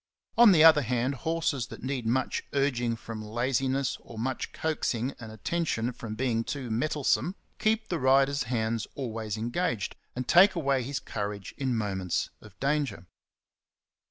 [0.35, 5.31] On the other hand, horses that need much urging from laziness or much coaxing and
[5.31, 10.81] attention from being too mettle some, keep the rider's hands always engaged, and take away
[10.81, 13.05] his courage in moments of danger.